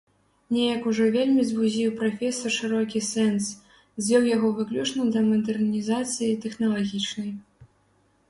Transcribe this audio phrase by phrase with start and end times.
[0.55, 3.45] Неяк ужо вельмі звузіў прафесар шырокі сэнс,
[4.05, 7.29] звёў яго выключна да мадэрнізацыі тэхналагічнай.